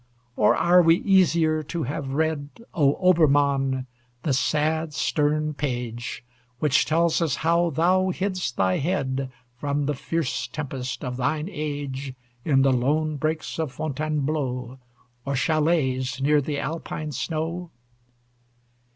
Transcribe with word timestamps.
Or 0.35 0.55
are 0.55 0.81
we 0.81 0.95
easier 0.95 1.61
to 1.61 1.83
have 1.83 2.07
read, 2.09 2.49
O 2.73 2.95
Obermann! 2.95 3.85
the 4.23 4.33
sad, 4.33 4.95
stern 4.95 5.53
page, 5.53 6.23
Which 6.57 6.87
tells 6.87 7.21
us 7.21 7.35
how 7.45 7.69
thou 7.69 8.05
hidd'st 8.09 8.55
thy 8.57 8.77
head 8.79 9.31
From 9.59 9.85
the 9.85 9.93
fierce 9.93 10.47
tempest 10.47 11.03
of 11.05 11.17
thine 11.17 11.47
age 11.51 12.15
In 12.43 12.63
the 12.63 12.73
lone 12.73 13.17
brakes 13.17 13.59
of 13.59 13.71
Fontainebleau, 13.71 14.79
Or 15.23 15.33
châlets 15.35 16.19
near 16.19 16.41
the 16.41 16.57
Alpine 16.57 17.11
snow? 17.11 17.69